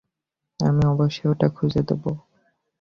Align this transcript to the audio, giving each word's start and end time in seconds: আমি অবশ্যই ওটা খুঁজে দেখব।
আমি 0.59 0.81
অবশ্যই 0.85 1.27
ওটা 1.31 1.47
খুঁজে 1.49 1.81
দেখব। 1.81 2.05